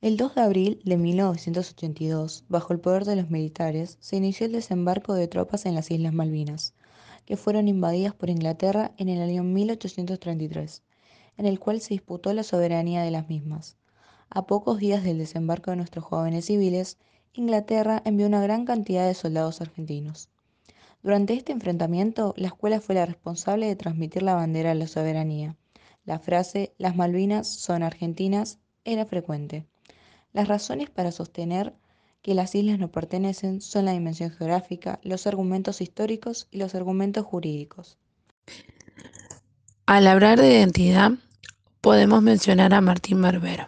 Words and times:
El 0.00 0.16
2 0.16 0.36
de 0.36 0.40
abril 0.42 0.80
de 0.84 0.96
1982, 0.96 2.44
bajo 2.48 2.72
el 2.72 2.78
poder 2.78 3.04
de 3.04 3.16
los 3.16 3.30
militares, 3.30 3.98
se 3.98 4.14
inició 4.14 4.46
el 4.46 4.52
desembarco 4.52 5.12
de 5.12 5.26
tropas 5.26 5.66
en 5.66 5.74
las 5.74 5.90
Islas 5.90 6.12
Malvinas, 6.12 6.74
que 7.24 7.36
fueron 7.36 7.66
invadidas 7.66 8.14
por 8.14 8.30
Inglaterra 8.30 8.92
en 8.96 9.08
el 9.08 9.20
año 9.20 9.42
1833, 9.42 10.84
en 11.36 11.46
el 11.46 11.58
cual 11.58 11.80
se 11.80 11.94
disputó 11.94 12.32
la 12.32 12.44
soberanía 12.44 13.02
de 13.02 13.10
las 13.10 13.28
mismas. 13.28 13.76
A 14.30 14.46
pocos 14.46 14.78
días 14.78 15.02
del 15.02 15.18
desembarco 15.18 15.72
de 15.72 15.78
nuestros 15.78 16.04
jóvenes 16.04 16.44
civiles, 16.44 16.98
Inglaterra 17.32 18.00
envió 18.04 18.28
una 18.28 18.40
gran 18.40 18.66
cantidad 18.66 19.04
de 19.04 19.14
soldados 19.14 19.60
argentinos. 19.60 20.28
Durante 21.02 21.34
este 21.34 21.50
enfrentamiento, 21.50 22.34
la 22.36 22.46
escuela 22.46 22.80
fue 22.80 22.94
la 22.94 23.06
responsable 23.06 23.66
de 23.66 23.74
transmitir 23.74 24.22
la 24.22 24.36
bandera 24.36 24.68
de 24.68 24.76
la 24.76 24.86
soberanía. 24.86 25.56
La 26.04 26.20
frase 26.20 26.72
Las 26.78 26.94
Malvinas 26.94 27.48
son 27.48 27.82
argentinas 27.82 28.60
era 28.84 29.04
frecuente. 29.04 29.66
Las 30.32 30.48
razones 30.48 30.90
para 30.90 31.12
sostener 31.12 31.74
que 32.22 32.34
las 32.34 32.54
islas 32.54 32.78
no 32.78 32.90
pertenecen 32.90 33.60
son 33.60 33.84
la 33.84 33.92
dimensión 33.92 34.30
geográfica, 34.30 35.00
los 35.02 35.26
argumentos 35.26 35.80
históricos 35.80 36.48
y 36.50 36.58
los 36.58 36.74
argumentos 36.74 37.24
jurídicos. 37.24 37.96
Al 39.86 40.06
hablar 40.06 40.38
de 40.38 40.52
identidad, 40.52 41.12
podemos 41.80 42.22
mencionar 42.22 42.74
a 42.74 42.80
Martín 42.80 43.22
Barbero, 43.22 43.66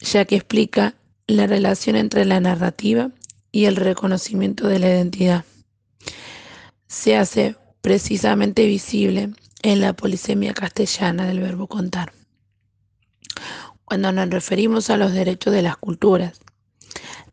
ya 0.00 0.24
que 0.24 0.36
explica 0.36 0.94
la 1.26 1.46
relación 1.46 1.96
entre 1.96 2.24
la 2.24 2.40
narrativa 2.40 3.10
y 3.50 3.64
el 3.64 3.76
reconocimiento 3.76 4.68
de 4.68 4.78
la 4.78 4.88
identidad. 4.88 5.44
Se 6.86 7.16
hace 7.16 7.56
precisamente 7.80 8.66
visible 8.66 9.30
en 9.62 9.80
la 9.80 9.94
polisemia 9.94 10.52
castellana 10.52 11.26
del 11.26 11.40
verbo 11.40 11.66
contar 11.66 12.12
cuando 13.92 14.10
nos 14.10 14.30
referimos 14.30 14.88
a 14.88 14.96
los 14.96 15.12
derechos 15.12 15.52
de 15.52 15.60
las 15.60 15.76
culturas, 15.76 16.40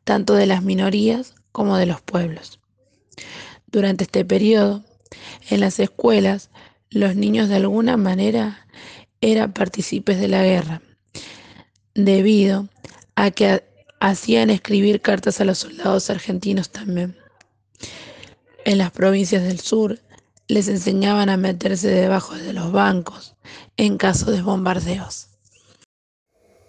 tanto 0.03 0.33
de 0.33 0.45
las 0.45 0.61
minorías 0.61 1.33
como 1.53 1.77
de 1.77 1.85
los 1.85 2.01
pueblos. 2.01 2.59
Durante 3.67 4.03
este 4.03 4.25
periodo, 4.25 4.83
en 5.49 5.61
las 5.61 5.79
escuelas, 5.79 6.49
los 6.89 7.15
niños 7.15 7.47
de 7.47 7.55
alguna 7.55 7.95
manera 7.95 8.67
eran 9.21 9.53
partícipes 9.53 10.19
de 10.19 10.27
la 10.27 10.43
guerra, 10.43 10.81
debido 11.95 12.67
a 13.15 13.31
que 13.31 13.63
hacían 14.01 14.49
escribir 14.49 14.99
cartas 14.99 15.39
a 15.39 15.45
los 15.45 15.59
soldados 15.59 16.09
argentinos 16.09 16.71
también. 16.71 17.15
En 18.65 18.79
las 18.79 18.91
provincias 18.91 19.43
del 19.43 19.61
sur 19.61 19.97
les 20.49 20.67
enseñaban 20.67 21.29
a 21.29 21.37
meterse 21.37 21.87
debajo 21.87 22.35
de 22.35 22.51
los 22.51 22.73
bancos 22.73 23.37
en 23.77 23.97
caso 23.97 24.29
de 24.31 24.41
bombardeos. 24.41 25.28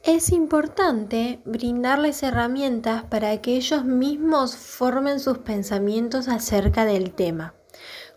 Es 0.02 0.32
importante 0.32 1.40
brindarles 1.44 2.22
herramientas 2.22 3.04
para 3.04 3.36
que 3.42 3.56
ellos 3.56 3.84
mismos 3.84 4.56
formen 4.56 5.20
sus 5.20 5.36
pensamientos 5.36 6.26
acerca 6.26 6.86
del 6.86 7.12
tema, 7.12 7.52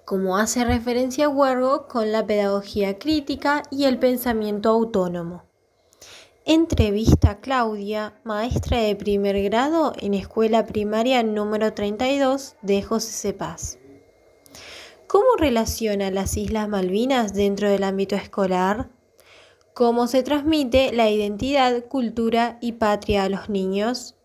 como 0.05 0.37
hace 0.37 0.63
referencia 0.63 1.27
Huergo 1.27 1.89
con 1.89 2.13
la 2.13 2.25
pedagogía 2.25 2.97
crítica 2.97 3.63
y 3.69 3.83
el 3.83 3.99
pensamiento 3.99 4.69
autónomo. 4.69 5.43
Entrevista 6.45 7.31
a 7.31 7.39
Claudia, 7.41 8.13
maestra 8.23 8.77
de 8.77 8.95
primer 8.95 9.43
grado 9.43 9.91
en 9.99 10.13
escuela 10.13 10.65
primaria 10.65 11.21
número 11.21 11.73
32 11.73 12.55
de 12.61 12.81
José 12.81 13.11
Cepaz. 13.11 13.77
¿Cómo 15.07 15.35
relaciona 15.37 16.11
las 16.11 16.37
Islas 16.37 16.69
Malvinas 16.69 17.33
dentro 17.33 17.69
del 17.69 17.83
ámbito 17.83 18.15
escolar? 18.15 18.89
Cómo 19.73 20.07
se 20.07 20.23
transmite 20.23 20.91
la 20.93 21.09
identidad, 21.09 21.85
cultura 21.85 22.57
y 22.61 22.73
patria 22.73 23.23
a 23.23 23.29
los 23.29 23.49
niños. 23.49 24.15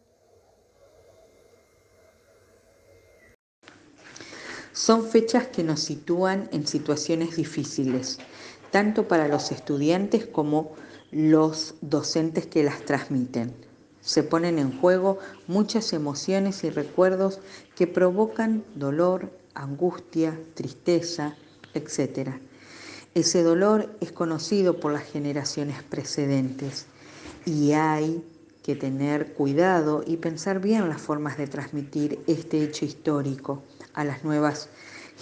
Son 4.73 5.05
fechas 5.05 5.49
que 5.49 5.65
nos 5.65 5.81
sitúan 5.81 6.49
en 6.53 6.67
situaciones 6.67 7.37
difíciles, 7.37 8.19
tanto 8.71 9.09
para 9.09 9.27
los 9.27 9.51
estudiantes 9.51 10.27
como 10.27 10.73
los 11.11 11.75
docentes 11.81 12.47
que 12.47 12.63
las 12.63 12.85
transmiten. 12.85 13.55
Se 14.01 14.23
ponen 14.23 14.59
en 14.59 14.79
juego 14.79 15.19
muchas 15.49 15.93
emociones 15.93 16.63
y 16.65 16.71
recuerdos 16.71 17.41
que 17.75 17.87
provocan 17.87 18.65
dolor, 18.75 19.33
angustia, 19.55 20.39
tristeza, 20.55 21.35
etc. 21.75 22.39
Ese 23.19 23.43
dolor 23.43 23.97
es 24.01 24.13
conocido 24.13 24.79
por 24.79 24.93
las 24.93 25.03
generaciones 25.03 25.83
precedentes 25.83 26.87
y 27.45 27.73
hay 27.73 28.23
que 28.63 28.77
tener 28.77 29.33
cuidado 29.33 30.05
y 30.07 30.19
pensar 30.19 30.61
bien 30.61 30.89
las 30.89 31.01
formas 31.01 31.37
de 31.37 31.49
transmitir 31.49 32.21
este 32.29 32.63
hecho 32.63 32.85
histórico 32.85 33.65
a 33.93 34.05
las 34.05 34.23
nuevas 34.23 34.69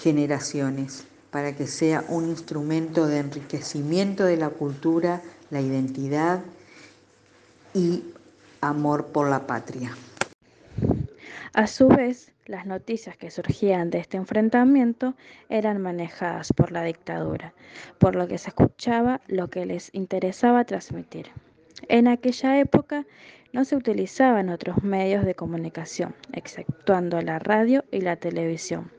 generaciones 0.02 1.04
para 1.30 1.56
que 1.56 1.66
sea 1.66 2.04
un 2.10 2.28
instrumento 2.28 3.06
de 3.06 3.20
enriquecimiento 3.20 4.24
de 4.24 4.36
la 4.36 4.50
cultura, 4.50 5.22
la 5.48 5.62
identidad 5.62 6.44
y 7.72 8.04
amor 8.60 9.06
por 9.06 9.30
la 9.30 9.46
patria. 9.46 9.96
A 11.54 11.66
su 11.66 11.88
vez, 11.88 12.30
las 12.46 12.66
noticias 12.66 13.16
que 13.16 13.30
surgían 13.30 13.90
de 13.90 13.98
este 13.98 14.16
enfrentamiento 14.16 15.14
eran 15.48 15.80
manejadas 15.80 16.52
por 16.52 16.72
la 16.72 16.82
dictadura, 16.82 17.54
por 17.98 18.14
lo 18.14 18.28
que 18.28 18.38
se 18.38 18.50
escuchaba 18.50 19.20
lo 19.26 19.48
que 19.48 19.66
les 19.66 19.94
interesaba 19.94 20.64
transmitir. 20.64 21.30
En 21.88 22.08
aquella 22.08 22.58
época 22.58 23.04
no 23.52 23.64
se 23.64 23.76
utilizaban 23.76 24.48
otros 24.48 24.82
medios 24.82 25.24
de 25.24 25.34
comunicación, 25.34 26.14
exceptuando 26.32 27.20
la 27.20 27.38
radio 27.38 27.84
y 27.90 28.00
la 28.00 28.16
televisión, 28.16 28.90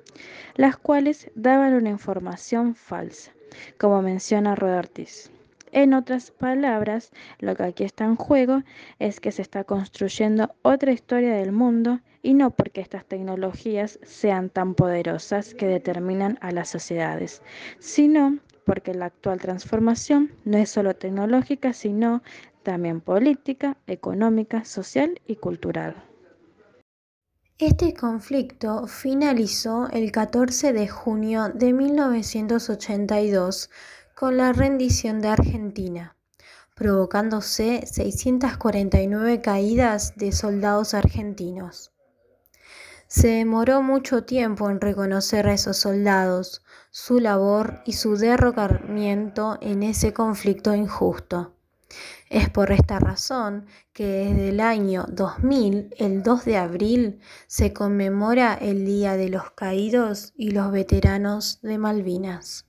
las 0.56 0.78
cuales 0.78 1.32
daban 1.36 1.74
una 1.74 1.90
información 1.90 2.76
falsa, 2.76 3.32
como 3.78 4.02
menciona 4.02 4.56
Rueda 4.56 4.80
Ortiz. 4.80 5.32
En 5.72 5.94
otras 5.94 6.32
palabras, 6.32 7.12
lo 7.40 7.56
que 7.56 7.64
aquí 7.64 7.84
está 7.84 8.06
en 8.06 8.16
juego 8.16 8.64
es 9.00 9.20
que 9.20 9.32
se 9.32 9.42
está 9.42 9.64
construyendo 9.64 10.56
otra 10.62 10.92
historia 10.92 11.34
del 11.34 11.52
mundo 11.52 12.00
y 12.22 12.34
no 12.34 12.52
porque 12.52 12.82
estas 12.82 13.06
tecnologías 13.06 14.00
sean 14.04 14.50
tan 14.50 14.76
poderosas 14.76 15.54
que 15.54 15.68
determinan 15.68 16.38
a 16.42 16.52
las 16.52 16.70
sociedades, 16.70 17.42
sino 17.80 18.40
porque 18.66 18.94
la 18.94 19.06
actual 19.06 19.40
transformación 19.40 20.34
no 20.44 20.58
es 20.58 20.70
solo 20.70 20.96
tecnológica, 20.96 21.74
sino 21.74 22.22
también 22.64 23.00
política, 23.00 23.78
económica, 23.88 24.66
social 24.66 25.22
y 25.26 25.38
cultural. 25.38 25.96
Este 27.60 27.94
conflicto 27.94 28.86
finalizó 28.88 29.90
el 29.92 30.12
14 30.12 30.74
de 30.74 30.88
junio 30.88 31.50
de 31.50 31.74
1982 31.74 33.72
con 34.18 34.36
la 34.36 34.52
rendición 34.52 35.22
de 35.22 35.28
Argentina, 35.28 36.16
provocándose 36.74 37.86
649 37.86 39.42
caídas 39.42 40.14
de 40.16 40.32
soldados 40.32 40.96
argentinos. 40.96 41.92
Se 43.06 43.28
demoró 43.28 43.84
mucho 43.84 44.24
tiempo 44.24 44.72
en 44.72 44.82
reconocer 44.82 45.48
a 45.48 45.54
esos 45.54 45.78
soldados, 45.78 46.64
su 46.90 47.20
labor 47.20 47.84
y 47.86 47.94
su 47.94 48.18
derrocamiento 48.18 49.60
en 49.62 49.84
ese 49.84 50.14
conflicto 50.14 50.74
injusto. 50.74 51.54
Es 52.32 52.50
por 52.50 52.72
esta 52.72 52.98
razón 52.98 53.68
que 53.94 54.08
desde 54.08 54.50
el 54.50 54.62
año 54.62 55.06
2000, 55.10 55.94
el 55.96 56.24
2 56.24 56.44
de 56.44 56.58
abril, 56.58 57.20
se 57.46 57.72
conmemora 57.72 58.56
el 58.56 58.84
Día 58.84 59.16
de 59.16 59.30
los 59.30 59.52
Caídos 59.52 60.34
y 60.36 60.50
los 60.50 60.72
Veteranos 60.72 61.60
de 61.62 61.78
Malvinas. 61.78 62.67